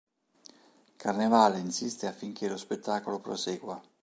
[0.95, 3.79] Carnevale insiste affinché lo spettacolo prosegua.